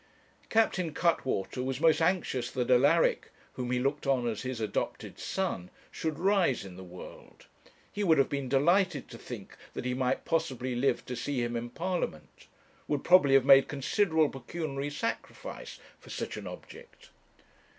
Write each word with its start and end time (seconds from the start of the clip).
Captain 0.49 0.95
Cuttwater 0.95 1.61
was 1.63 1.79
most 1.79 2.01
anxious 2.01 2.49
that 2.49 2.71
Alaric, 2.71 3.29
whom 3.53 3.69
he 3.69 3.77
looked 3.77 4.07
on 4.07 4.25
as 4.27 4.41
his 4.41 4.59
adopted 4.59 5.19
son, 5.19 5.69
should 5.91 6.17
rise 6.17 6.65
in 6.65 6.75
the 6.75 6.83
world; 6.83 7.45
he 7.91 8.03
would 8.03 8.17
have 8.17 8.27
been 8.27 8.49
delighted 8.49 9.07
to 9.09 9.19
think 9.19 9.55
that 9.75 9.85
he 9.85 9.93
might 9.93 10.25
possibly 10.25 10.73
live 10.73 11.05
to 11.05 11.15
see 11.15 11.43
him 11.43 11.55
in 11.55 11.69
Parliament; 11.69 12.47
would 12.87 13.03
probably 13.03 13.35
have 13.35 13.45
made 13.45 13.67
considerable 13.67 14.29
pecuniary 14.41 14.89
sacrifice 14.89 15.77
for 15.99 16.09
such 16.09 16.35
an 16.35 16.47
object. 16.47 17.11